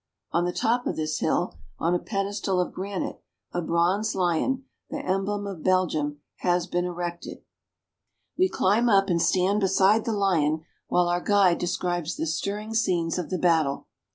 [0.31, 4.97] On the top of this hill, on a pedestal of granite, a bronze lion, the
[4.97, 7.43] emblem of Belgium, has been erected.
[8.35, 12.25] We climb up and stand beside the lion while our guide de *>''"'.■■ scribes the
[12.25, 13.85] stirring scenes of the battle.